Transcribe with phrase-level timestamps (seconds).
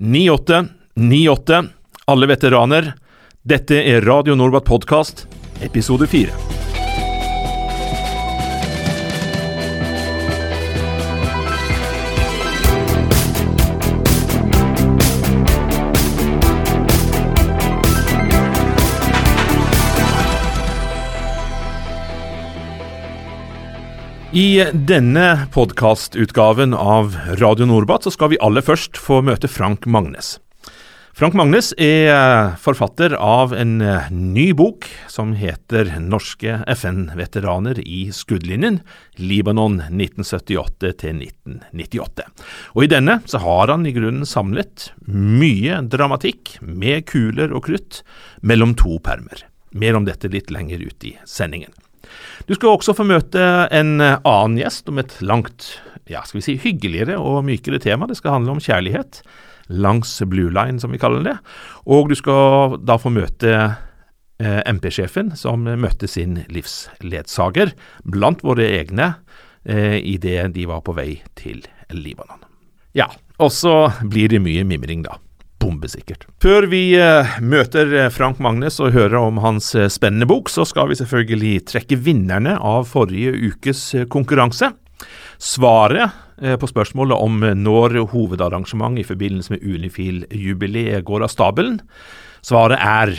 [0.00, 1.68] 98 98
[2.04, 2.94] Alle veteraner.
[3.42, 5.26] Dette er Radio Norbat podkast,
[5.60, 6.57] episode 4.
[24.32, 30.36] I denne podkastutgaven av Radio Norbat så skal vi aller først få møte Frank Magnes.
[31.16, 38.12] Frank Magnes er eh, forfatter av en eh, ny bok som heter 'Norske FN-veteraner i
[38.12, 38.84] skuddlinjen
[39.16, 42.28] Libanon 1978-1998'.
[42.76, 48.04] Og I denne så har han i grunnen samlet mye dramatikk med kuler og krutt
[48.44, 49.48] mellom to permer.
[49.72, 51.72] Mer om dette litt lenger ut i sendingen.
[52.48, 53.42] Du skal også få møte
[53.74, 55.74] en eh, annen gjest om et langt,
[56.08, 58.08] ja, skal vi si, hyggeligere og mykere tema.
[58.08, 59.22] Det skal handle om kjærlighet
[59.68, 61.36] langs Blue Line, som vi kaller det.
[61.86, 67.74] Og du skal da få møte eh, MP-sjefen, som møtte sin livsledsager
[68.08, 69.12] blant våre egne
[69.68, 72.44] eh, idet de var på vei til Libanon.
[72.96, 75.18] Ja, og så blir det mye mimring, da.
[75.68, 76.26] Bombesikkert.
[76.42, 80.64] Før vi eh, møter eh, Frank Magnes og hører om hans eh, spennende bok, så
[80.68, 84.72] skal vi selvfølgelig trekke vinnerne av forrige ukes konkurranse.
[85.38, 86.24] Svaret
[86.58, 91.80] på spørsmålet om når hovedarrangement i forbindelse med Unifil-jubileet går av stabelen,
[92.46, 93.14] svaret er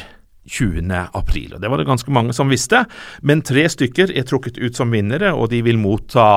[0.50, 0.92] 20.
[1.20, 1.56] april.
[1.60, 2.86] Det var det ganske mange som visste,
[3.22, 6.30] men tre stykker er trukket ut som vinnere, og de vil motta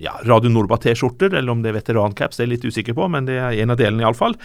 [0.00, 3.28] ja, Radio Norba-T-skjorter, eller om det er veterancaps, det er jeg litt usikker på, men
[3.28, 4.36] det er en av delene iallfall.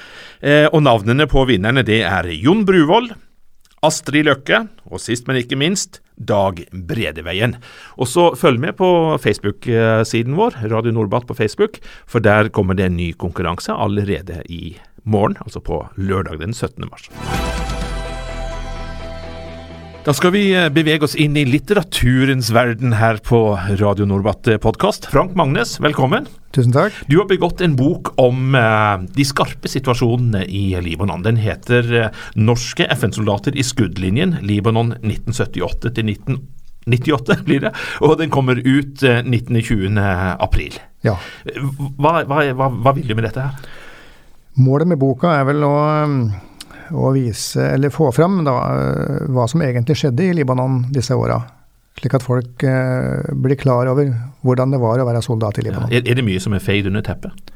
[0.41, 3.11] Eh, og navnene på vinnerne det er Jon Bruvoll,
[3.85, 7.59] Astrid Løkke, og sist, men ikke minst, Dag Bredeveien.
[8.01, 8.89] Og så følg med på
[9.21, 11.77] Facebook-siden vår, Radio Norbat på Facebook,
[12.09, 16.89] for der kommer det en ny konkurranse allerede i morgen, altså på lørdag den 17.
[16.89, 17.11] mars.
[20.07, 23.41] Da skal vi eh, bevege oss inn i litteraturens verden her på
[23.81, 25.09] Radio Nordbatt podkast.
[25.11, 26.29] Frank Magnes, velkommen.
[26.55, 26.95] Tusen takk.
[27.11, 31.27] Du har begått en bok om eh, de skarpe situasjonene i Libanon.
[31.27, 37.75] Den heter eh, 'Norske FN-soldater i skuddlinjen Libanon 1978 til 1998', blir det.
[37.99, 39.99] Og den kommer ut eh, 19.20.
[40.39, 40.79] april.
[41.03, 41.19] Ja.
[41.99, 43.59] Hva, hva, hva, hva vil du med dette her?
[44.55, 45.75] Målet med boka er vel å,
[46.91, 48.55] å vise, eller få fram, da,
[49.33, 51.41] hva som egentlig skjedde i Libanon disse åra.
[51.97, 54.11] Slik at folk eh, blir klar over
[54.45, 55.89] hvordan det var å være soldat i Libanon.
[55.89, 57.53] er, er det mye som er feid under teppet?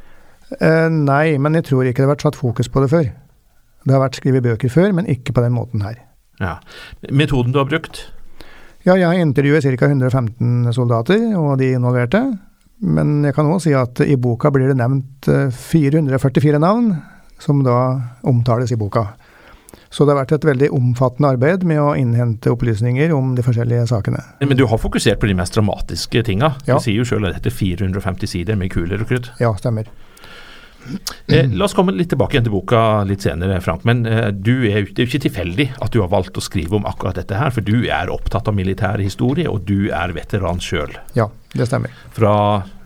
[0.60, 3.12] Eh, nei, men jeg tror ikke det har vært satt fokus på det før.
[3.86, 6.00] Det har vært skrevet bøker før, men ikke på den måten her.
[6.42, 6.58] Ja.
[7.14, 8.08] Metoden du har brukt?
[8.82, 9.88] Ja, jeg har intervjuet ca.
[9.92, 12.24] 115 soldater og de involverte.
[12.82, 16.96] Men jeg kan også si at i boka blir det nevnt eh, 444 navn,
[17.42, 17.78] som da
[18.26, 19.06] omtales i boka.
[19.92, 23.90] Så det har vært et veldig omfattende arbeid med å innhente opplysninger om de forskjellige
[23.92, 24.22] sakene.
[24.40, 26.54] Men du har fokusert på de mest dramatiske tinga.
[26.64, 26.78] Ja.
[26.78, 29.34] Du sier jo sjøl at dette er 450 sider med kuler og krutt.
[29.44, 29.92] Ja, stemmer.
[31.28, 33.84] Eh, la oss komme litt tilbake igjen til boka litt senere, Frank.
[33.88, 36.80] Men eh, du er, det er jo ikke tilfeldig at du har valgt å skrive
[36.80, 37.52] om akkurat dette her.
[37.54, 40.96] For du er opptatt av militær historie, og du er veteran sjøl.
[41.18, 41.94] Ja, det stemmer.
[42.16, 42.34] Fra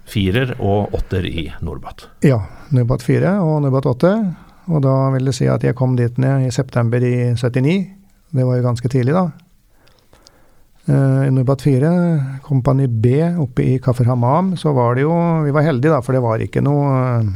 [0.10, 2.10] firer og åtter i Norbat.
[2.26, 2.44] Ja,
[2.76, 4.12] Norbat 4 og Norbat 8.
[4.72, 7.76] Og da vil det si at jeg kom dit ned i september i 79.
[8.36, 9.28] Det var jo ganske tidlig, da.
[10.86, 11.92] Eh, I Nubat 4,
[12.46, 15.14] kompani B oppe i Kaffer Hamam, så var det jo
[15.46, 16.90] Vi var heldige, da, for det var ikke noe
[17.20, 17.30] eh,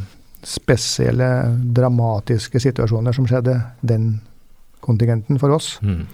[0.45, 1.29] spesielle,
[1.75, 4.19] dramatiske situasjoner som skjedde den
[4.85, 5.77] kontingenten for oss.
[5.81, 6.05] Mm.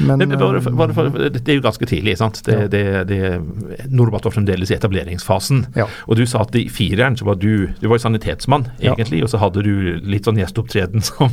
[0.00, 2.42] Men, Men bare, for- eh, bare, for- det er jo ganske tidlig, sant.
[2.44, 2.68] Det, Ja.
[2.68, 5.66] det, det, Norbat var fremdeles i etableringsfasen.
[5.76, 5.86] Ja.
[6.08, 8.92] Og du sa at i fireren så var du Du var jo sanitetsmann, Ja.
[8.92, 11.30] og så hadde du litt sånn gjesteopptreden som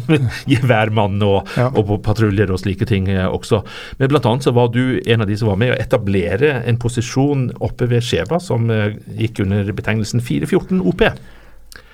[0.47, 3.63] geværmann og, og på patruljer og slike ting eh, også.
[3.99, 6.77] Men blant annet så var du en av de som var med å etablere en
[6.77, 11.01] posisjon oppe ved Skjeva som eh, gikk under betegnelsen 414 OP.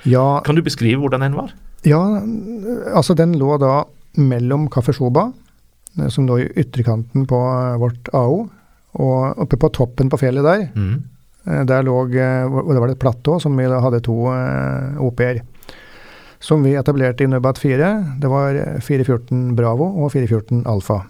[0.06, 1.54] ja, Kan du beskrive hvordan den var?
[1.84, 2.00] Ja,
[2.96, 3.84] altså den lå da
[4.18, 5.43] mellom Kaffe Shoba, eh,
[6.10, 8.50] som lå i ytterkanten på eh, vårt AO,
[8.94, 11.04] og oppe på toppen på fjellet der, Mm.
[11.48, 15.42] eh, der lå, eh, det var det et platå som vi hadde to eh, OP-er.
[16.44, 18.20] Som vi etablerte i Nubat 4.
[18.20, 21.04] Det var eh, 414 Bravo og 414 Alfa.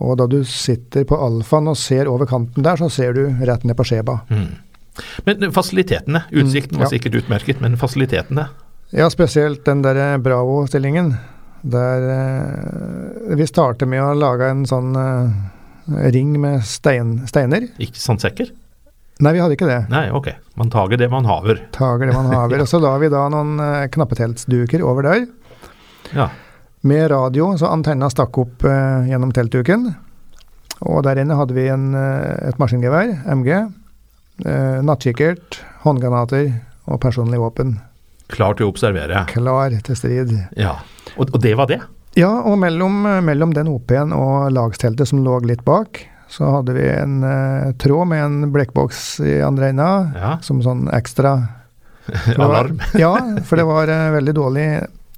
[0.00, 3.62] Og da du sitter på alfaen og ser over kanten der, så ser du rett
[3.64, 4.18] ned på Skjeba.
[4.28, 4.48] Mm.
[5.24, 6.98] Men fasilitetene, utsikten Mm, var ja.
[6.98, 8.48] sikkert utmerket, men fasilitetene?
[8.92, 11.14] Ja, spesielt den der eh, Bravo-stillingen.
[11.62, 17.68] Der eh, vi starter med å lage en sånn eh, ring med stein, steiner.
[17.82, 18.52] Ikke sandsekker?
[19.24, 19.78] Nei, vi hadde ikke det.
[19.88, 20.28] Nei, ok.
[20.60, 21.62] Man tager det man haver.
[21.72, 22.60] Tager det man haver.
[22.60, 25.22] Og så la vi da noen uh, knappeteltsduker over der.
[26.12, 26.28] Ja.
[26.86, 29.88] Med radio, så antenna stakk opp uh, gjennom teltduken.
[30.84, 33.50] Og der inne hadde vi en, uh, et maskingevær, MG.
[34.44, 36.50] uh, nattkikkert, håndgranater
[36.84, 37.78] og personlig våpen.
[38.32, 39.24] Klar til å observere.
[39.30, 40.32] Klar til strid.
[40.58, 40.78] Ja.
[41.16, 41.80] Og, og det var det?
[42.16, 46.00] Ja, og mellom, mellom den OP-en og lagsteltet som lå litt bak,
[46.32, 50.30] så hadde vi en uh, tråd med en blekkboks i andre enda, Ja.
[50.42, 51.36] som sånn ekstra
[52.38, 52.80] Alarm.
[53.04, 53.12] ja,
[53.46, 54.66] for det var uh, veldig dårlig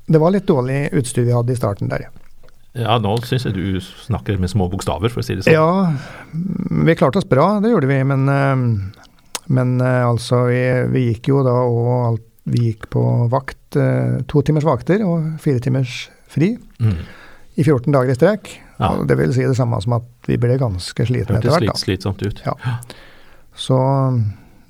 [0.09, 2.07] Det var litt dårlig utstyr vi hadde i starten der.
[2.79, 5.57] Ja, nå syns jeg du snakker med små bokstaver, for å si det sånn.
[5.57, 5.93] Ja,
[6.85, 9.05] vi klarte oss bra, det gjorde vi, men, uh,
[9.49, 10.61] men altså vi,
[10.93, 13.03] vi gikk jo da og alt, vi gikk på
[13.33, 16.99] vakt, eh, to timers vakter og fire timers fri Mm.
[17.59, 18.51] i 14 dager i strekk.
[18.79, 18.93] Ja.
[19.05, 21.67] Det vil si det samme som at vi ble ganske slitne etter hvert.
[21.73, 22.43] Det slitsomt ut.
[22.47, 22.55] Ja.
[23.59, 24.21] Så mm,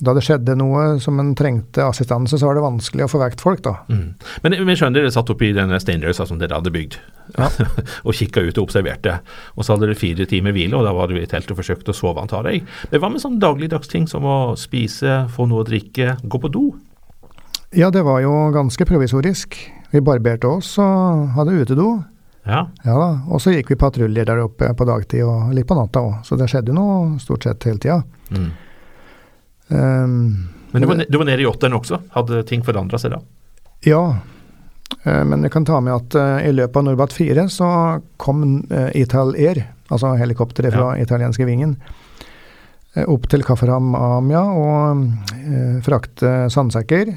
[0.00, 3.42] da det skjedde noe som en trengte assistanse, så var det vanskelig å få vekt
[3.44, 3.74] folk, da.
[3.90, 4.14] Mm.
[4.44, 6.96] Men vi skjønner dere satt oppi denne steinrøysa som dere hadde bygd,
[7.36, 7.50] Ja.
[8.06, 9.18] og kikka ut og observerte.
[9.58, 11.92] Og så hadde dere fire timer hvile, og da var dere i teltet og forsøkte
[11.92, 12.62] å sove, antar jeg.
[12.92, 16.64] Men hva med sånn dagligdagsting som å spise, få noe å drikke, gå på do?
[17.70, 19.58] Ja, det var jo ganske provisorisk.
[19.90, 21.88] Vi barberte oss og hadde utedo.
[22.48, 22.62] Ja.
[22.84, 26.00] Ja da, og så gikk vi patruljer der oppe på dagtid og litt på natta
[26.00, 27.98] òg, så det skjedde noe stort sett hele tida.
[28.32, 28.48] Mm.
[29.68, 30.16] Um,
[30.72, 32.00] Men du var, du var nede i åtteren også.
[32.16, 33.22] Hadde ting forandra seg da?
[33.86, 34.02] ja,
[35.04, 37.68] eh, men jeg kan ta med at uh, i løpet av Norbat 4 så
[38.16, 38.42] kom
[38.72, 39.60] uh, Ital Air,
[39.92, 41.76] altså helikopteret fra italienske vingen,
[42.96, 45.04] uh, opp til Kafarham Amia og
[45.86, 47.12] frakte sandsekker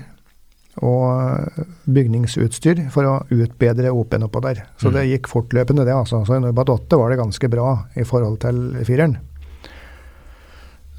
[0.79, 4.62] og eh, bygningsutstyr for å utbedre OP-en oppå der.
[4.79, 4.94] Så Mm.
[4.95, 5.94] det gikk fortløpende, det.
[5.94, 6.23] altså.
[6.25, 9.18] Så i Norbat 8 var det ganske bra i forhold til fireren.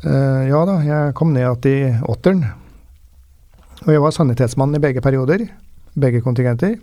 [0.04, 2.44] Uh, ja da, jeg kom ned igjen i åtteren.
[3.86, 5.46] Og jeg var sanitetsmann i begge perioder.
[5.94, 6.76] Begge kontingenter.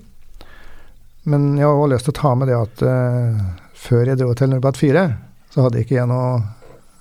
[1.25, 3.41] Men jeg har også lyst til å ta med det at uh,
[3.75, 5.05] før jeg dro til Norbat 4,
[5.51, 6.39] så hadde ikke jeg noe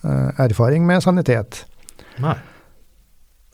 [0.05, 1.65] uh, erfaring med sanitet.
[2.23, 2.35] Nei.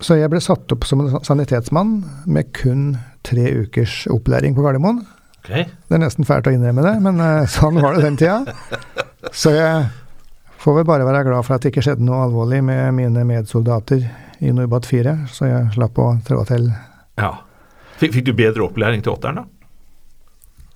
[0.04, 1.94] Så jeg ble satt opp som en sanitetsmann
[2.28, 4.98] med kun tre ukers opplæring på Gardermoen.
[5.44, 5.64] Okay.
[5.88, 8.42] Det er nesten fælt å innrømme det, men eh, sånn var det den tida.
[9.32, 9.86] Så jeg
[10.60, 14.04] får vel bare være glad for at det ikke skjedde noe alvorlig med mine medsoldater
[14.44, 16.68] i Norbat 4, så jeg slapp å trå til.
[17.20, 17.32] Ja.
[18.00, 19.48] Fikk, fikk du bedre opplæring til åtteren, da?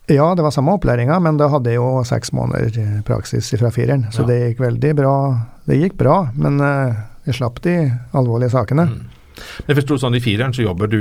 [0.08, 3.68] Ja, det var samme opplæringa, men da hadde jeg jo seks måneder eh, praksis fra
[3.74, 4.30] fireren, så Ja.
[4.32, 5.14] det gikk veldig bra.
[5.68, 6.96] Det gikk bra, men eh,
[7.28, 7.74] jeg slapp de
[8.16, 8.88] alvorlige sakene.
[8.88, 9.17] Mm.
[9.66, 11.00] Jeg forsto sånn I fireren så jobber du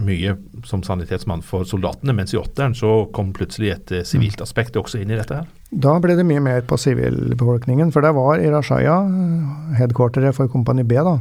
[0.00, 0.36] mye
[0.68, 5.00] som sanitetsmann for soldatene, mens i åtteren så kom plutselig et eh, sivilt aspekt også
[5.02, 5.40] inn i dette.
[5.40, 5.48] her.
[5.70, 8.98] Da ble det mye mer på sivilbefolkningen, for det var i Rashaya,
[9.78, 11.18] headquarteret for Kompani B, da.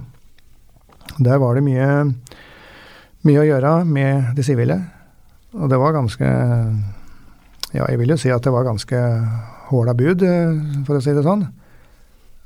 [1.22, 1.90] Der var det mye,
[3.26, 4.80] mye å gjøre med de sivile.
[5.56, 6.30] Og det var ganske
[7.76, 9.00] Ja, jeg vil jo si at det var ganske
[9.70, 11.44] håla bud, eh, for å si det sånn.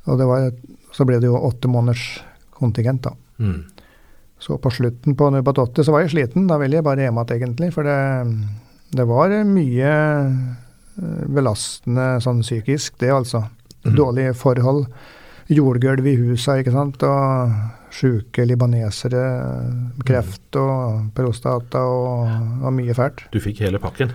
[0.08, 0.50] Og det var,
[0.96, 2.22] så ble det jo åtte måneders
[2.56, 3.14] kontingent, da.
[3.40, 3.69] Mm.
[4.40, 6.48] Så på slutten på Nubatotte så var jeg sliten.
[6.48, 7.70] Da ville jeg bare hjem igjen, egentlig.
[7.74, 7.98] For det,
[8.96, 13.44] det var mye eh, belastende sånn psykisk, det altså.
[13.84, 13.94] Mm.
[13.98, 14.86] Dårlige forhold.
[15.50, 17.04] Jordgulv i husa, ikke sant.
[17.04, 17.52] Og
[17.92, 19.24] sjuke libanesere.
[20.06, 23.26] Kreft og prostata og, og mye fælt.
[23.34, 24.14] Du fikk hele pakken.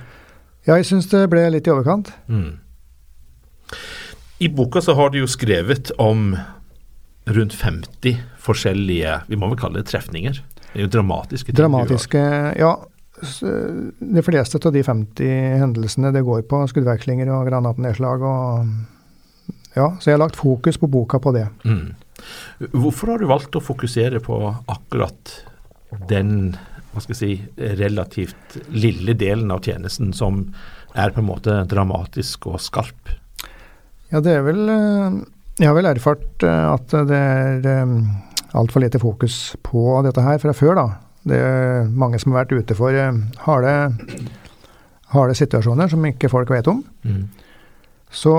[0.66, 2.10] Ja, jeg syns det ble litt i overkant.
[2.26, 2.56] Mm.
[4.42, 6.34] I boka så har du jo skrevet om
[7.30, 10.42] rundt 50 forskjellige, vi må vel kalle det trefninger.
[10.72, 11.58] Det er jo dramatiske ting.
[11.62, 12.26] Dramatiske
[12.60, 12.76] Ja.
[13.16, 18.68] De fleste av de 50 hendelsene det går på skuddvekslinger og granatnedslag og
[19.76, 21.50] Ja, så jeg har lagt fokus på boka på det.
[21.68, 21.96] Mm.
[22.72, 24.38] Hvorfor har du valgt å fokusere på
[24.72, 25.34] akkurat
[26.08, 26.56] den
[26.96, 30.46] hva skal jeg si, relativt lille delen av tjenesten som
[30.96, 33.12] er på en måte dramatisk og skarp?
[34.14, 35.18] Ja, det er vel eh,
[35.60, 37.68] Jeg har vel erfart eh, at det er
[38.56, 40.88] altfor lite fokus på dette her fra før, da.
[41.26, 43.74] Det er mange som har vært ute for eh, harde,
[45.16, 46.84] harde situasjoner som ikke folk vet om.
[47.04, 47.26] Mm.
[48.14, 48.36] Så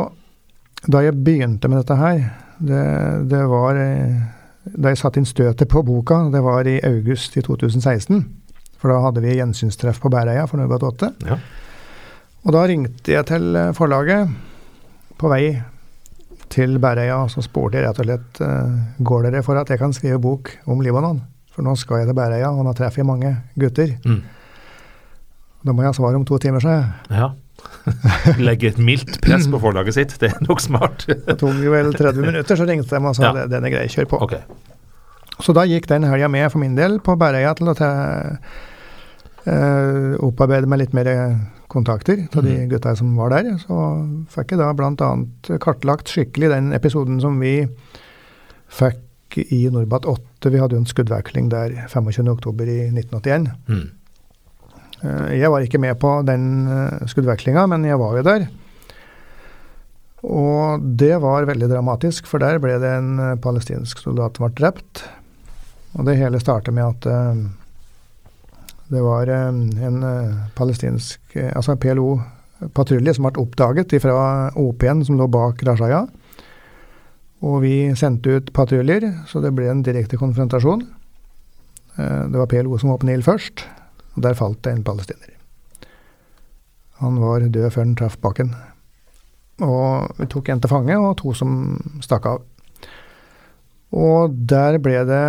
[0.86, 2.22] da jeg begynte med dette her,
[2.56, 2.82] det,
[3.28, 4.32] det var eh,
[4.66, 8.24] Da jeg satte inn støtet på boka, det var i august i 2016.
[8.80, 11.12] For da hadde vi gjensynstreff på Bæreia for Nubat 8.
[11.28, 11.36] Ja.
[12.46, 14.32] Og da ringte jeg til eh, forlaget
[15.18, 15.54] på vei
[16.52, 19.80] til Bæreia, og så spurte jeg rett og slett eh, går dere for at jeg
[19.80, 21.22] kan skrive bok om Libanon.
[21.54, 23.94] For nå skal jeg til Bæreia, og nå treffer jeg mange gutter.
[24.06, 24.20] Mm.
[25.66, 26.94] Da må jeg ha svar om to timer, sa jeg.
[27.22, 27.32] ja.
[28.38, 31.06] Legge et mildt press på forlaget sitt, det er nok smart.
[31.26, 33.46] Det tok vel 30 minutter, så ringte de og sa Ja.
[33.50, 34.20] den er grei, kjør på.
[34.26, 34.42] Okay.
[35.42, 37.88] Så da gikk den helga med for min del på Bæreia til å ta,
[39.46, 41.08] eh, opparbeide meg litt mer
[41.68, 42.68] kontakter av de Mhm.
[42.70, 43.56] gutta som var der.
[43.58, 45.58] Så fikk jeg da bl.a.
[45.58, 47.68] kartlagt skikkelig den episoden som vi
[48.68, 49.02] fikk
[49.52, 50.50] i Norbat 8.
[50.50, 53.50] Vi hadde jo en skuddveksling der 25.10 i 1981.
[53.68, 53.90] Mm.
[55.02, 58.48] Eh, Jeg var ikke med på den eh, skuddvekslinga, men jeg var jo der.
[60.26, 64.54] Og det var veldig dramatisk, for der ble det en eh, palestinsk soldat som ble
[64.58, 65.04] drept.
[65.98, 67.44] Og det hele startet med at eh,
[68.88, 69.48] det var eh,
[69.86, 76.04] en eh, palestinsk, eh, altså PLO-patrulje som ble oppdaget fra OP-en som lå bak Rashaya.
[77.46, 80.86] Og vi sendte ut patruljer, så det ble en direkte konfrontasjon.
[81.96, 83.60] Det var PLO som åpnet ild først.
[84.16, 85.34] Og der falt det en palestiner.
[87.04, 88.54] Han var død før han traff bakken.
[89.60, 92.40] Og vi tok en til fange, og to som stakk av.
[93.92, 95.22] Og der ble det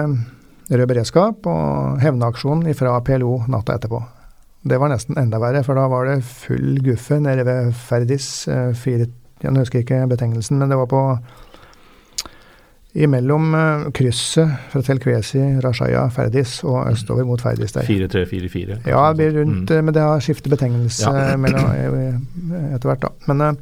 [0.72, 4.02] rød beredskap og hevnaksjon fra PLO natta etterpå.
[4.68, 8.48] Det var nesten enda verre, for da var det full guffe nede ved Ferdis.
[8.52, 9.06] eh, Fire,
[9.44, 11.02] jeg husker ikke betegnelsen, men det var på
[12.98, 17.86] imellom eh, krysset fra Telkvesi, Rashaya, Ferdis og østover mot Ferdis der.
[17.88, 18.80] 4-3-4-4.
[18.90, 19.78] Ja, det blir rundt, Mm.
[19.78, 21.36] eh, men det har skiftet betegnelse Ja.
[22.76, 23.02] etter hvert.
[23.02, 23.10] da.
[23.28, 23.58] Men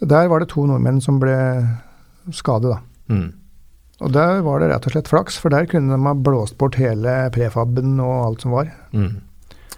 [0.00, 1.36] der var det to nordmenn som ble
[2.32, 2.70] skadet.
[2.74, 2.78] da.
[3.14, 3.32] Mm.
[4.02, 6.78] Og der var det rett og slett flaks, for der kunne de ha blåst bort
[6.80, 8.72] hele prefaben og alt som var.
[8.90, 9.20] Mm.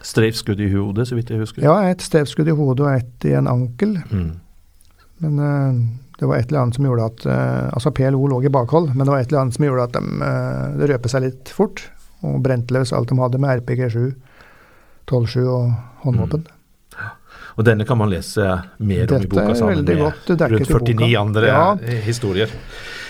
[0.05, 1.65] Streifskudd i hodet, så vidt jeg husker.
[1.65, 3.97] Ja, et stevskudd i hodet og et i en ankel.
[4.09, 4.31] Mm.
[5.23, 5.79] Men uh,
[6.19, 9.05] det var et eller annet som gjorde at uh, Altså, PLO lå i bakhold, men
[9.05, 11.85] det var et eller annet som gjorde at de uh, det røpet seg litt fort.
[12.25, 14.09] Og brente løs alt de hadde med RPG7,
[15.11, 15.71] 12-7 og
[16.05, 16.45] håndvåpen.
[17.55, 18.43] Og denne kan man lese
[18.83, 20.65] mer om i boka sammen med rundt i boka.
[20.67, 21.65] 49 andre Ja.
[22.03, 22.51] historier.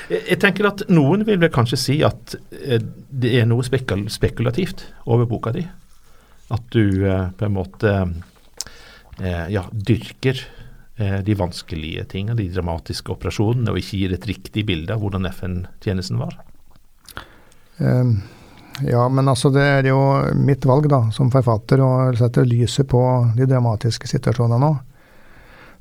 [0.09, 4.85] Jeg, tenker at noen vil vel kanskje si at eh, det er noe spekul spekulativt
[5.09, 5.65] over boka di.
[6.53, 7.95] At du eh, på en måte
[9.21, 10.45] eh, ja, dyrker
[10.95, 16.21] de vanskelige tingene, de dramatiske operasjonene, og ikke gir et riktig bilde av hvordan FN-tjenesten
[16.21, 16.37] var.
[17.83, 18.13] Um,
[18.79, 19.97] ja, men altså det er jo
[20.39, 23.01] mitt valg da, som forfatter å sette lyset på
[23.35, 24.71] de dramatiske situasjonene nå.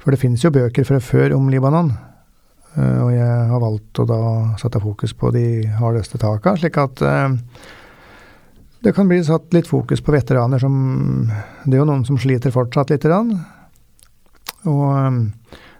[0.02, 1.94] For det finnes jo bøker fra før om Libanon.
[2.76, 4.20] Eh, og jeg har valgt å da
[4.60, 5.46] sette fokus på de
[5.78, 7.36] hardeste taka, slik at eh,
[8.84, 10.74] det kan bli satt litt fokus på veteraner som
[11.64, 13.32] Det er jo noen som sliter fortsatt lite grann.
[14.68, 15.22] Og eh,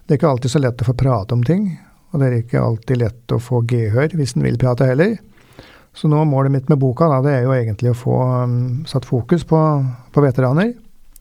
[0.04, 1.68] det er ikke alltid så lett å få prate om ting.
[2.12, 5.16] Og det er ikke alltid lett å få gehør hvis en vil prate heller.
[5.94, 8.16] Så nå målet mitt med boka da, det er jo egentlig å få
[8.90, 9.58] satt fokus på,
[10.10, 10.72] på veteraner.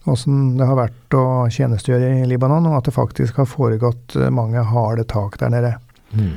[0.09, 4.27] Åssen det har vært å tjenestegjøre i Libanon, og at det faktisk har foregått uh,
[4.33, 5.71] mange harde tak der nede.
[6.11, 6.33] Mm.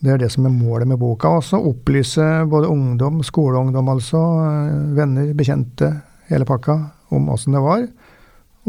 [0.00, 1.32] Det er det som er målet med boka.
[1.40, 5.92] Også opplyse både ungdom, skoleungdom altså, uh, venner, bekjente,
[6.30, 6.78] hele pakka,
[7.10, 7.86] om åssen det var.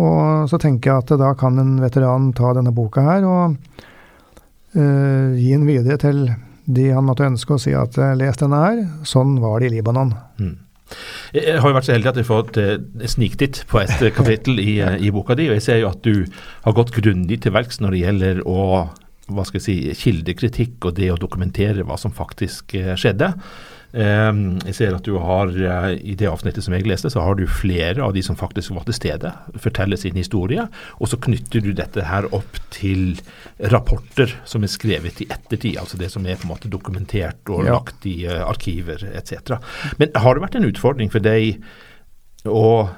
[0.01, 3.57] Og så tenker jeg at da kan en veteran ta denne boka her og
[4.73, 6.25] uh, gi den videre til
[6.65, 9.75] de han måtte ønske å si at eh, les denne her, sånn var det i
[9.77, 10.13] Libanon.
[10.39, 10.53] Mm.
[11.35, 14.13] Jeg har jo vært så heldig at jeg har fått eh, sniktitt på et eh,
[14.15, 16.25] kapittel i, eh, i boka di, og jeg ser jo at du
[16.65, 18.65] har gått grundig til verks når det gjelder å
[19.31, 23.29] hva skal jeg si, kildekritikk og det å dokumentere hva som faktisk skjedde.
[23.93, 24.31] Eh,
[24.67, 27.45] jeg ser at du har, eh, i det avsnittet som jeg leste, så har du
[27.47, 30.63] flere av de som faktisk var til stede, forteller sin historie,
[30.99, 33.17] og så knytter du dette her opp til
[33.59, 37.65] rapporter som er skrevet i ettertid, altså det som er på en måte dokumentert og
[37.65, 37.73] Ja.
[37.75, 39.59] lagt i eh, arkiver etc.
[39.99, 41.61] Men har det vært en utfordring for deg
[42.45, 42.89] å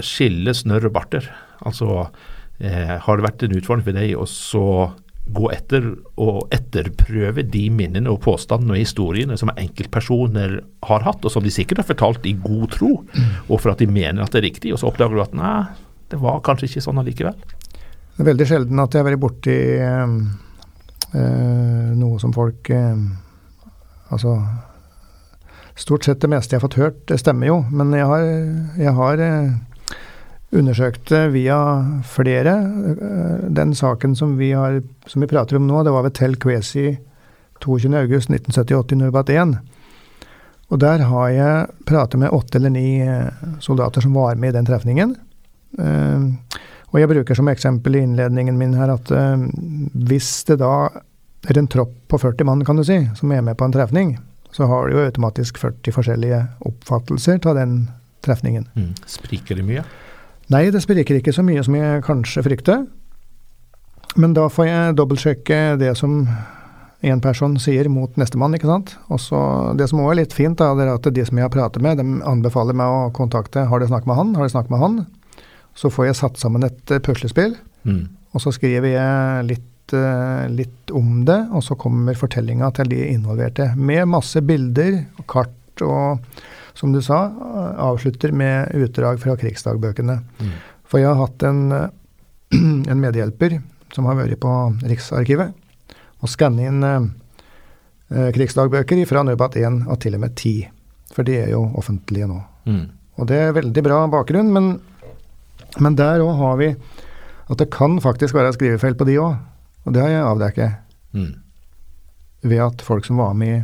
[0.00, 1.28] skille snørr og barter?
[1.64, 2.08] Altså,
[2.60, 5.86] eh, har det vært en utfordring for deg å så gå etter
[6.20, 11.52] og etterprøve de minnene og påstandene og historiene som enkeltpersoner har hatt, og som de
[11.54, 12.92] sikkert har fortalt i god tro,
[13.48, 15.56] og for at de mener at det er riktig, og så oppdager du at nei,
[16.12, 17.38] det var kanskje ikke sånn allikevel.
[18.14, 20.12] Det er veldig sjelden at jeg har vært borti eh,
[21.18, 22.94] eh, noe som folk eh,
[24.12, 24.36] Altså
[25.74, 28.26] Stort sett det meste jeg har fått hørt, det stemmer jo, men jeg har,
[28.78, 29.48] jeg har eh,
[30.54, 31.58] undersøkt det via
[32.06, 32.54] flere.
[32.94, 36.36] Eh, Den saken som vi, har, som vi prater om nå, det var ved Tel
[36.36, 36.96] Kwesi
[37.64, 39.56] 22.8.1978 i Nurbat 1.
[40.72, 43.30] Og der har jeg pratet med åtte eller ni eh,
[43.60, 45.16] soldater som var med i den trefningen.
[45.78, 46.60] Eh,
[46.94, 50.92] og jeg bruker som eksempel i innledningen min her at hvis det da
[51.50, 54.12] er en tropp på 40 mann, kan du si, som er med på en trefning,
[54.54, 56.38] så har du jo automatisk 40 forskjellige
[56.70, 57.74] oppfattelser av den
[58.22, 58.68] trefningen.
[58.78, 58.92] Mm.
[59.10, 59.82] Spriker det mye?
[60.52, 62.84] Nei, det spriker ikke så mye som jeg kanskje frykter.
[64.20, 66.20] Men da får jeg dobbeltsjekke det som
[67.04, 68.94] en person sier mot nestemann, ikke sant.
[69.12, 69.38] Og så
[69.76, 71.82] Det som òg er litt fint, da, det er at de som jeg har pratet
[71.84, 74.34] med, de anbefaler meg å kontakte Har de snakket med han?
[74.38, 75.06] Har de snakket med han?
[75.74, 78.08] Så får jeg satt sammen et uh, puslespill, Mm.
[78.32, 83.02] og så skriver jeg litt, uh, litt om det, og så kommer fortellinga til de
[83.12, 83.74] involverte.
[83.76, 86.22] Med masse bilder og kart og,
[86.74, 90.18] som du sa, uh, avslutter med utdrag fra krigsdagbøkene.
[90.40, 90.54] Mm.
[90.90, 91.88] For jeg har hatt en, uh,
[92.90, 93.60] en medhjelper
[93.94, 94.54] som har vært på
[94.90, 95.54] Riksarkivet
[96.24, 97.06] og skannet inn eh,
[98.14, 100.54] eh, krigsdagbøker fra Nødbat 1 og til og med 10.
[101.14, 102.40] For de er jo offentlige nå.
[102.66, 102.84] Mm.
[103.20, 104.70] Og det er veldig bra bakgrunn, men,
[105.84, 109.36] men der òg har vi at det kan faktisk være skrivefeil på de òg.
[109.84, 110.80] Og det har jeg avdekket
[111.14, 111.36] Mm.
[112.42, 113.58] ved at folk som var med i,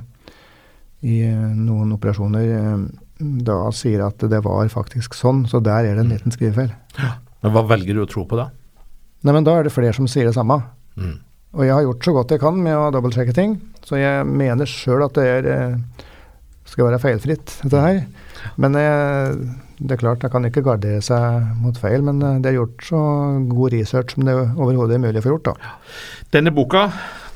[1.06, 2.84] i eh, noen operasjoner, eh,
[3.46, 5.44] da sier at det var faktisk sånn.
[5.48, 6.72] Så der er det en liten skrivefeil.
[7.40, 8.50] Men hva velger du å tro på da?
[9.24, 10.60] Nei, men da er det flere som sier det samme.
[10.96, 11.18] Mm.
[11.56, 14.70] Og jeg har gjort så godt jeg kan med å dobbeltsjekke ting, så jeg mener
[14.70, 16.04] sjøl at det er, eh,
[16.70, 18.04] skal være feilfritt, dette her.
[18.60, 19.40] Men eh,
[19.80, 22.84] det er klart, jeg kan ikke gardere seg mot feil, men eh, det er gjort
[22.90, 23.00] så
[23.50, 25.50] god research som det overhodet er mulig å få gjort.
[25.50, 25.74] da.
[26.36, 26.90] Denne boka,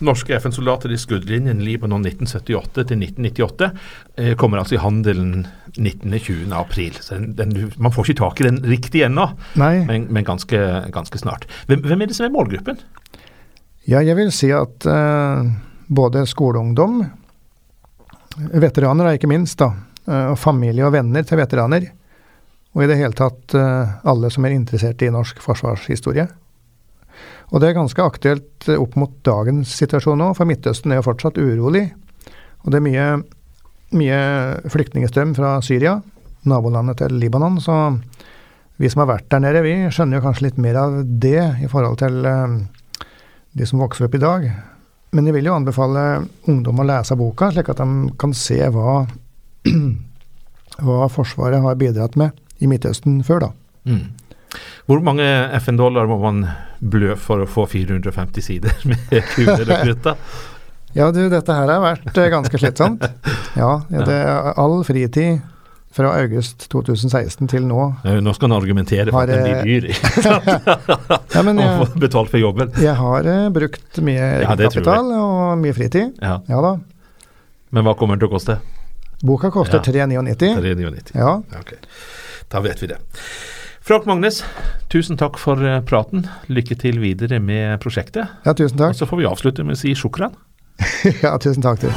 [0.04, 3.70] 'Norske FN-soldater i skuddlinjen Libanon 1978 til 1998',
[4.18, 5.46] eh, kommer altså i handelen
[5.78, 6.52] 19.20.
[6.52, 6.98] april.
[7.00, 10.60] Så den, den, man får ikke tak i den riktig ennå, men, men ganske,
[10.92, 11.48] ganske snart.
[11.66, 12.82] Hvem, hvem er det som er målgruppen?
[13.84, 15.44] ja, jeg vil si at uh,
[15.92, 17.02] både skoleungdom,
[18.54, 19.68] veteraner da, ikke minst, da,
[20.08, 21.84] eh, og familie og venner til veteraner,
[22.74, 26.26] og i det hele tatt eh, alle som er interessert i norsk forsvarshistorie.
[27.54, 31.06] Og det er ganske aktuelt eh, opp mot dagens situasjon nå, for Midtøsten er jo
[31.06, 31.86] fortsatt urolig.
[32.64, 33.06] Og det er mye,
[33.94, 34.20] mye
[34.74, 36.00] flyktningstrøm fra Syria,
[36.50, 37.60] nabolandet til Libanon.
[37.62, 37.78] Så
[38.82, 41.70] vi som har vært der nede, vi skjønner jo kanskje litt mer av det i
[41.70, 42.60] forhold til eh,
[43.54, 44.50] de som vokser opp i dag.
[45.14, 49.04] Men jeg vil jo anbefale ungdom å lese boka, slik at de kan se hva,
[50.88, 53.50] hva Forsvaret har bidratt med i Midtøsten før, da.
[53.90, 54.04] Mm.
[54.86, 55.24] Hvor mange
[55.58, 56.44] FN-dollar må man
[56.80, 60.12] blø for å få 450 sider med kuler og krutt?
[60.94, 63.02] Ja, du, dette her har vært eh, ganske slitsomt.
[63.58, 65.40] Ja, ja, det er all fritid
[65.94, 67.80] fra august 2016 til nå.
[68.06, 69.90] Eh, Nå skal han argumentere for Har, at den blir dyr.
[71.34, 72.70] Ja, men jeg, betalt for jobben.
[72.78, 76.14] jeg har eh, brukt mye Ja, kapital og mye fritid.
[76.22, 76.36] Ja.
[76.50, 76.72] Ja da.
[77.74, 78.60] Men hva kommer den til å koste?
[79.24, 80.06] Boka koster Ja.
[80.06, 80.54] 399.
[80.62, 81.14] 399.
[81.18, 81.74] Ja, Ok,
[82.54, 83.00] Da vet vi det.
[83.84, 84.44] Frank Magnes,
[84.92, 86.28] tusen takk for eh, praten.
[86.46, 88.30] Lykke til videre med prosjektet.
[88.46, 88.94] ja, tusen takk.
[88.94, 90.36] Og så får vi avslutte med å si sjokran.
[91.24, 91.90] Ja, tusen takk til.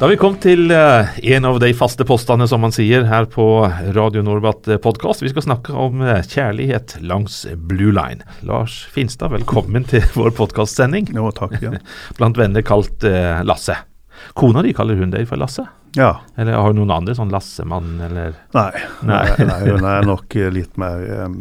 [0.00, 3.28] Da har vi kommet til eh, en av de faste postene, som man sier, her
[3.28, 3.44] på
[3.92, 5.20] Radio Norbat podkast.
[5.20, 8.24] Vi skal snakke om eh, kjærlighet langs Blue Line.
[8.48, 11.12] Lars Finstad, velkommen til vår podkastsending.
[11.12, 11.58] Jo, takk.
[11.60, 11.76] Ja.
[12.18, 13.76] Blant venner kalt eh, Lasse.
[14.40, 15.68] Kona di kaller hun deg for Lasse?
[15.98, 16.10] Ja.
[16.36, 18.70] Eller har du noen andre, sånn Lassemann, eller Nei.
[19.06, 19.24] Nei.
[19.42, 19.60] Nei.
[19.66, 21.38] hun er nok litt mer um,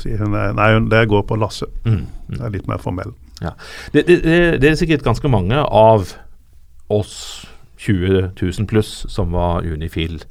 [0.00, 1.68] sier hun er, Nei, hun, det går på Lasse.
[1.84, 2.36] mm, mm.
[2.36, 3.12] Det er litt mer formell.
[3.92, 6.14] Det, det, det, det er sikkert ganske mange av
[6.92, 7.16] oss
[7.84, 10.22] 20 000 pluss som var Unifil,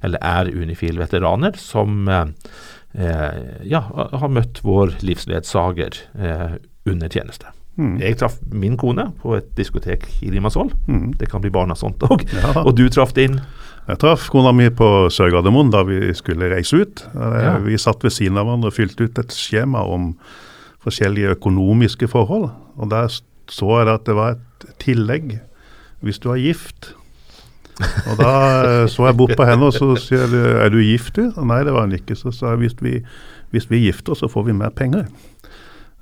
[0.00, 2.26] eller er Unifil-veteraner, som eh,
[2.94, 6.56] eh, ja, har møtt vår livsledsager eh,
[6.88, 7.52] under tjeneste.
[7.80, 7.94] Mm.
[8.02, 10.68] Jeg traff min kone på et diskotek i Limassol.
[10.86, 11.14] Mm.
[11.18, 12.26] Det kan bli barna sånt òg.
[12.36, 12.62] Ja.
[12.66, 13.38] Og du traff din
[13.88, 17.04] Jeg traff kona mi på Sør-Gardermoen da vi skulle reise ut.
[17.14, 17.56] Eh, Ja.
[17.64, 20.12] Vi satt ved siden av hverandre og fylte ut et skjema om
[20.84, 22.50] forskjellige økonomiske forhold.
[22.76, 23.08] Og der
[23.50, 25.38] så jeg at det var et tillegg
[26.02, 26.92] hvis du er gift.
[28.06, 28.32] Og da
[28.82, 31.30] eh, så jeg bort på henne og så sier du er du gift du?
[31.36, 32.14] Og Nei, det var hun ikke.
[32.18, 32.98] Så sa jeg hvis vi,
[33.50, 35.08] hvis vi gifter så får vi mer penger.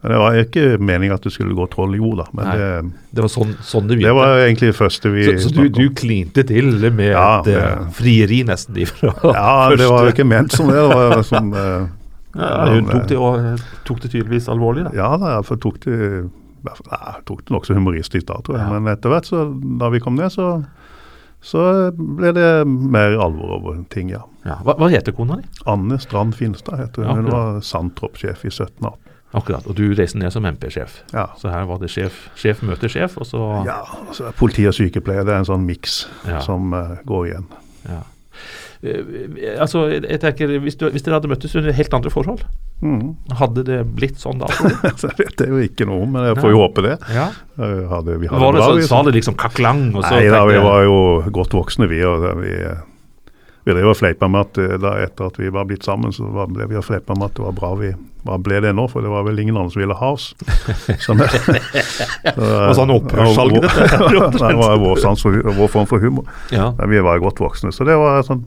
[0.01, 2.27] Det var ikke meningen at det skulle gå troll i jord, da.
[2.33, 2.69] Men Nei, det,
[3.19, 4.17] Det var sånn, sånn det det begynte.
[4.17, 7.91] var egentlig det første vi så, så du, du klinte til med Ja, et uh,
[7.97, 10.81] frieri nesten ifra Ja, det var ikke ment som det.
[10.81, 11.85] det var som, uh,
[12.33, 14.95] ja, Hun tok det, og, tok det tydeligvis alvorlig, da.
[14.97, 15.99] ja da, for tok det
[16.61, 18.67] Nei, tok det nokså humoristisk da, tror jeg.
[18.67, 18.73] Ja.
[18.77, 19.47] Men etter hvert, så,
[19.81, 20.59] da vi kom ned, så,
[21.41, 21.63] så
[21.97, 24.21] ble det mer alvor over ting, ja.
[24.45, 24.59] Ja.
[24.65, 25.49] Hva, hva heter kona di?
[25.69, 27.23] Anne Strand Finstad heter hun.
[27.23, 29.10] Hun var var sandtroppsjef i 1718.
[29.33, 29.67] Akkurat.
[29.71, 31.03] Og du reiste ned som MP-sjef.
[31.15, 31.29] Ja.
[31.39, 33.77] Så her var det sjef, sjef møter sjef, og så ja,
[34.09, 36.41] altså politi og sykepleier, det er en sånn miks Ja.
[36.43, 37.47] som uh, går igjen.
[37.89, 38.01] ja.
[38.81, 42.45] Uh, altså, jeg tenker, hvis, du, hvis dere hadde møttes under helt andre forhold,
[42.81, 43.11] Mm.
[43.37, 44.47] hadde det blitt sånn da?
[44.97, 46.95] så vet det jo ikke noe om, men jeg får jo håpe det.
[47.13, 47.27] Ja.
[47.61, 49.83] Eh, Hadde, vi hadde Var det sånn, sa det liksom kaklang?
[49.93, 50.95] Og så Nei da, vi var jo
[51.29, 51.99] godt voksne vi.
[52.09, 52.55] og vi
[53.65, 56.29] Vi drev og fleipa med at eh, da etter at vi var blitt sammen, så
[56.33, 58.85] var, ble vi og fleipa med at det var bra vi hva ble det nå,
[58.93, 60.31] for det var vel ingen andre som ville ha oss.
[61.01, 61.55] Så, så,
[62.37, 63.87] Og sånn opphørssalg, dette.
[64.37, 66.29] Det var vår, sans for, vår form for humor.
[66.53, 66.71] Ja.
[66.77, 67.73] Men vi var godt voksne.
[67.73, 68.45] Så det var et sånt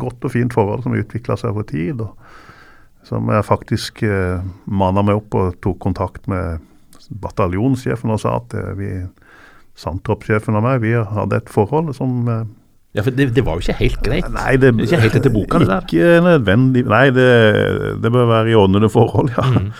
[0.00, 2.02] godt og fint forhold som utvikla seg over tid.
[2.04, 6.60] og Som jeg faktisk eh, manna meg opp og tok kontakt med
[7.08, 8.92] bataljonssjefen og sa at eh, vi,
[9.78, 12.44] sandtroppssjefen og meg, vi hadde et forhold som eh,
[12.98, 14.26] ja, for det, det var jo ikke helt greit.
[14.34, 15.84] Nei, det, Det ikke helt etter boka, det der.
[15.86, 17.28] Ikke nødvendig Nei, det,
[18.02, 19.44] det bør være i ordnede forhold, ja.
[19.54, 19.70] Mm.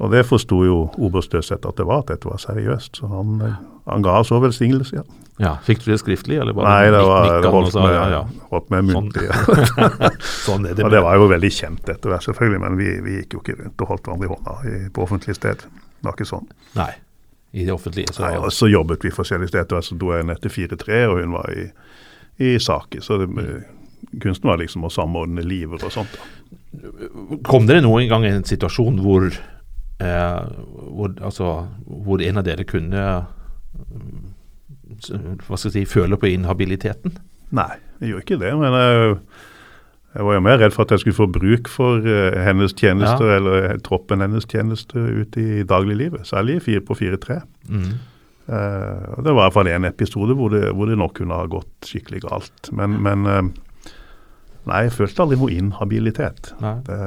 [0.00, 3.02] Og det forsto jo oberst Døseth at det var, at dette var seriøst.
[3.02, 3.42] Så han,
[3.90, 5.04] han ga så velsignelse, ja.
[5.40, 8.48] Ja, Fikk du det skriftlig, eller bare Nei, det var det holdt med, ja, ja.
[8.50, 9.06] holdt med Sånn.
[9.06, 9.28] muntlig.
[9.72, 10.10] Sånn.
[10.44, 10.74] Sånn det.
[10.84, 13.54] Og det var jo veldig kjent etter hvert, selvfølgelig, men vi, vi gikk jo ikke
[13.62, 15.64] rundt og holdt hverandre i hånda i, på offentlig sted.
[15.64, 16.44] Det var ikke sånn.
[16.76, 16.90] Nei,
[17.56, 18.12] i det offentlige.
[18.12, 19.86] Så, Nei, og så jobbet vi forskjellige steder.
[19.88, 21.64] Så dro jeg ned til 4-3, og hun var i,
[22.40, 23.02] i saken.
[23.04, 23.28] Så det,
[24.22, 26.16] kunsten var liksom å samordne livet og sånt.
[27.46, 30.40] Kom dere noen gang i en situasjon hvor, eh,
[30.96, 31.52] hvor, altså,
[31.86, 34.26] hvor en av dere kunne mm,
[35.46, 37.14] hva skal jeg si, føle på inhabiliteten?
[37.56, 38.50] Nei, jeg gjorde ikke det.
[38.60, 39.14] Men jeg,
[40.16, 43.30] jeg var jo mer redd for at jeg skulle få bruk for eh, hennes tjenester,
[43.30, 43.36] Ja.
[43.40, 46.26] eller eh, troppen hennes tjenester ute i dagliglivet.
[46.28, 47.40] Særlig fire på 4-3.
[47.70, 47.90] Mm.
[48.50, 51.36] Eh, og det var i hvert fall en episode hvor det, hvor det nok kunne
[51.38, 52.70] ha gått skikkelig galt.
[52.74, 53.42] Men, men uh,
[54.66, 56.50] nei, jeg følte aldri noe inhabilitet.
[56.88, 56.98] Det,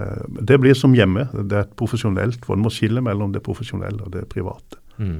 [0.49, 1.27] det blir som hjemme.
[1.36, 4.79] Det er et profesjonelt, for en må skille mellom det profesjonelle og det private.
[4.97, 5.19] Mm.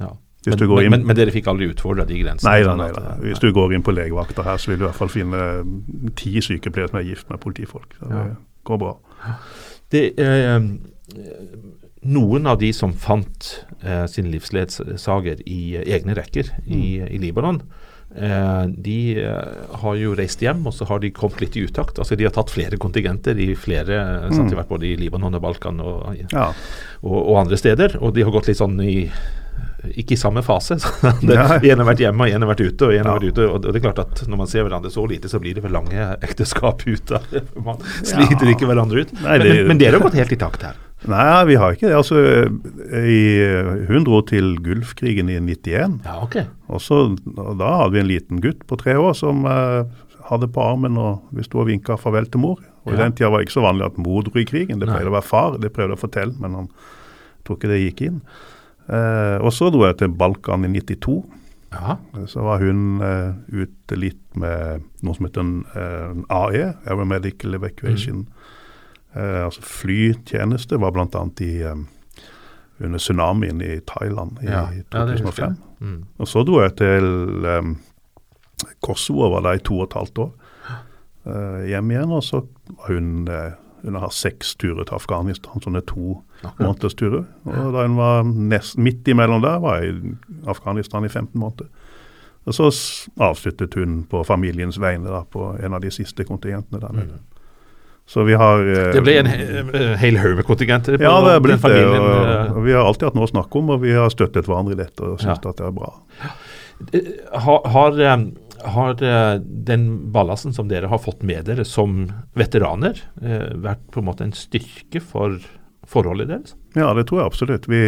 [0.00, 0.12] Ja.
[0.46, 2.50] Men, inn- men, men dere fikk aldri utfordra de grensene?
[2.52, 3.04] Nei da, sånn nei da.
[3.14, 5.38] eh, Hvis du går inn på legevakta her, så vil du i hvert fall finne
[5.64, 7.94] mm, ti sykepleiere som er gift med politifolk.
[7.96, 8.34] Så det Ja.
[8.68, 8.90] går bra.
[9.94, 10.58] Det, eh,
[12.04, 13.50] noen av de som fant
[13.82, 17.60] eh, sin livsledsager i eh, egne rekker i, i Libanon,
[18.16, 21.98] eh, de eh, har jo reist hjem, og så har de kommet litt i utakt.
[21.98, 25.34] Altså De har tatt flere kontingenter i flere sant, de har vært både i Libanon
[25.38, 26.50] og Balkan og, Ja.
[27.02, 27.98] og, og andre steder.
[28.00, 29.08] Og de har gått litt sånn i
[30.00, 30.78] ikke i samme fase.
[31.20, 32.86] Det, en har vært hjemme, og en har vært ute.
[32.88, 35.04] Og en har vært ute, og det er klart at når man ser hverandre så
[35.10, 37.42] lite, så blir det vel lange ekteskap ut av det.
[37.66, 39.12] Man sliter ikke hverandre ut.
[39.20, 40.80] Nei, men, det- men, men dere har gått helt i takt her.
[41.10, 41.96] Nei, vi har ikke det.
[41.98, 42.20] Altså,
[42.96, 43.20] i,
[43.90, 45.98] hun dro til Gulfkrigen i 91.
[46.06, 46.38] Ja, ok.
[46.72, 47.00] Og så,
[47.34, 49.84] og da hadde vi en liten gutt på tre år som uh,
[50.30, 52.62] hadde på armen og vi sto og vinka farvel til mor.
[52.84, 54.80] Og I den tida var det ikke så vanlig at mor dro i krigen.
[54.80, 55.56] Det pleide å være far.
[55.60, 56.68] Det prøvde jeg å fortelle, men han
[57.44, 58.20] tror ikke det gikk inn.
[58.88, 61.18] Uh, og så dro jeg til Balkan i 92.
[61.74, 61.96] Ja.
[62.30, 68.26] Så var hun uh, ute litt med noe som heter en uh, AE, Aeromedical Evacuation.
[69.14, 71.24] Eh, altså flytjeneste var bl.a.
[71.40, 71.76] i eh,
[72.84, 74.68] under tsunamien i Thailand i Ja.
[74.92, 75.56] Ja, det husker jeg.
[75.56, 75.56] 2005.
[75.80, 76.04] Mm.
[76.18, 77.76] Og så dro jeg til um,
[78.82, 80.32] Kosovo og var der i to og et halvt år.
[81.24, 82.42] Eh, hjem igjen, og så
[82.76, 83.52] var hun eh,
[83.84, 86.22] Hun har seks turer til Afghanistan, sånne to
[86.56, 87.26] måneders turer.
[87.44, 90.12] Og da hun var nest, midt imellom der, var jeg i
[90.48, 91.68] Afghanistan i 15 måneder.
[92.46, 92.70] Og så
[93.20, 97.20] avsluttet hun på familiens vegne da, på en av de siste kontingentene der nede.
[98.06, 101.84] Så vi har eh, Det ble en eh, med kontingenter ja, det er blitt det.
[101.88, 104.44] Og, eh, og vi har alltid hatt noe å snakke om, og vi har støttet
[104.48, 105.50] hverandre i dette og syns Ja.
[105.50, 105.88] at det er bra.
[107.46, 107.96] Har, har,
[108.74, 108.94] har
[109.70, 113.00] den ballasten som dere har fått med dere som veteraner,
[113.62, 115.38] vært på en måte en styrke for
[115.88, 116.54] forholdet deres?
[116.76, 117.68] Ja, det tror jeg absolutt.
[117.70, 117.80] Vi,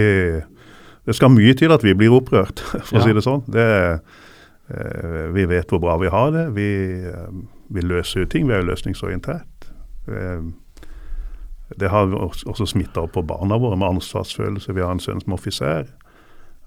[1.07, 3.03] det skal mye til at vi blir opprørt, for Ja.
[3.03, 3.45] å si det sånn.
[3.53, 3.67] Det,
[5.37, 6.47] vi vet hvor bra vi har det.
[6.57, 6.71] Vi,
[7.75, 8.47] vi løser jo ting.
[8.49, 9.45] Vi er jo løsningsorientert.
[10.09, 10.43] Eh,
[11.77, 14.75] det har også, smitta opp på barna våre med ansvarsfølelse.
[14.77, 15.89] Vi har en sønn som er offiser,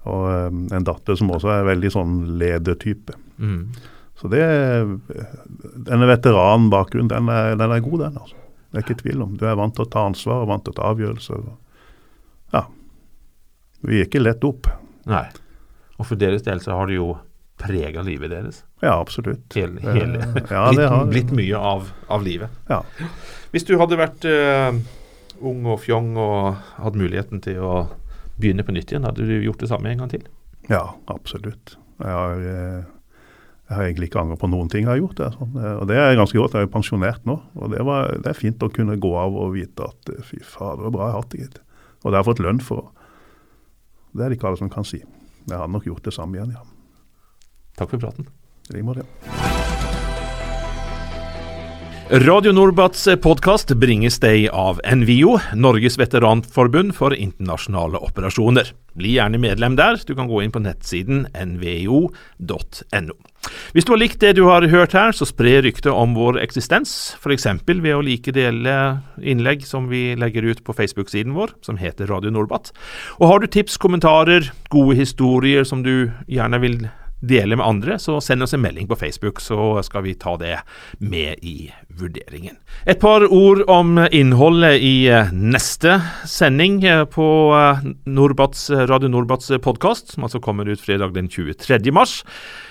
[0.08, 3.16] og eh, en datter som også er veldig sånn ledertype.
[3.40, 3.72] Mm.
[4.20, 4.44] Så det,
[5.88, 8.20] denne veteranbakgrunnen, den er, den er god, den.
[8.20, 8.36] altså.
[8.70, 9.32] Det er ikke tvil om.
[9.40, 11.46] Du er vant til å ta ansvar og vant til å ta avgjørelser.
[12.54, 12.66] Ja.
[13.82, 14.68] Vi gir ikke lett opp.
[15.10, 15.24] Nei.
[15.96, 17.14] Og for deres del så har det jo
[17.60, 18.60] prega livet deres.
[18.80, 19.44] Ja, absolutt.
[19.54, 20.22] Hele, hele.
[20.24, 22.52] Eh, ja, det blitt, har blitt mye av, av livet.
[22.70, 22.80] Ja.
[23.52, 24.72] Hvis du hadde vært uh,
[25.44, 27.74] ung og fjong og hatt muligheten til å
[28.40, 30.24] begynne på nytt igjen, hadde du gjort det samme en gang til?
[30.70, 31.76] ja, absolutt.
[31.98, 32.84] Jeg har, eh,
[33.68, 35.18] jeg har egentlig ikke angret på noen ting jeg har gjort.
[35.18, 35.56] Det, sånn.
[35.80, 36.54] Og det er ganske godt.
[36.54, 37.36] Jeg er jo pensjonert nå.
[37.58, 40.80] Og det, var, det er fint å kunne gå av og vite at fy fader,
[40.80, 41.62] det var bra jeg har hatt det, gitt.
[42.00, 42.90] Og det har jeg fått lønn for.
[44.14, 45.02] Det er det ikke alle som kan si.
[45.02, 46.64] Jeg hadde nok gjort det samme igjen, ja.
[47.78, 48.30] Takk for praten.
[48.78, 49.06] I måte.
[52.10, 58.72] Radio Norbats podkast bringes deg av NVIO, Norges veteranforbund for internasjonale operasjoner.
[58.98, 60.00] Bli gjerne medlem der.
[60.02, 63.14] Du kan gå inn på nettsiden nvo.no.
[63.70, 67.14] Hvis du har likt det du har hørt her, så spre ryktet om vår eksistens,
[67.22, 67.46] f.eks.
[67.70, 68.74] ved å like dele
[69.22, 72.74] innlegg som vi legger ut på Facebook-siden vår, som heter Radio Norbat.
[73.22, 76.82] Og har du tips, kommentarer, gode historier som du gjerne vil
[77.20, 80.56] dele med andre, så send oss en melding på Facebook, så skal vi ta det
[80.98, 82.56] med i vurderingen.
[82.86, 87.28] Et par ord om innholdet i eh, neste sending eh, på
[88.08, 91.80] Norbats, Radio Norbats podkast, som altså kommer ut fredag den 23.
[91.92, 92.20] mars.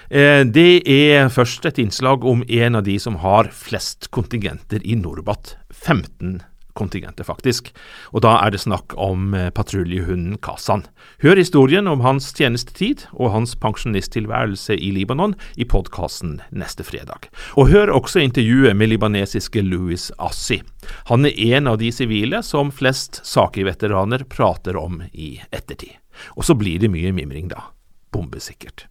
[0.10, 5.54] Det er først et innslag om en av de som har flest kontingenter i Norbat.
[5.70, 6.40] 15
[6.78, 7.72] kontingenter, faktisk.
[8.14, 10.86] Og da er det snakk om eh, patruljehunden Kazan.
[11.24, 17.30] Hør historien om hans tjenestetid og hans pensjonisttilværelse i Libanon i podkasten neste fredag.
[17.58, 20.62] Og hør også intervjuet med libanesiske Louis Assi.
[21.10, 25.98] Han er en av de sivile som flest Saki-veteraner prater om i ettertid.
[26.36, 27.70] Og så blir det mye mimring, da.
[28.12, 28.88] Bombesikkert.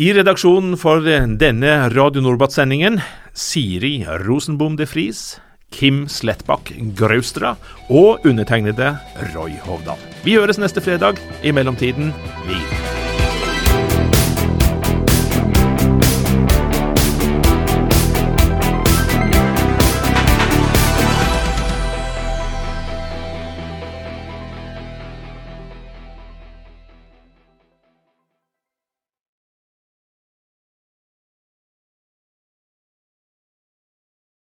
[0.00, 2.96] I redaksjonen for denne Radio Norbat-sendingen
[3.36, 5.36] Siri Rosenbom de Vries,
[5.72, 7.56] Kim Slettbakk Graustra
[7.90, 8.94] og undertegnede
[9.34, 10.00] Roy Hovdal.
[10.22, 11.18] Vi høres neste fredag.
[11.42, 12.12] I mellomtiden,
[12.46, 12.60] vi